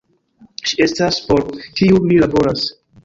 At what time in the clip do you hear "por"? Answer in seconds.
1.27-1.43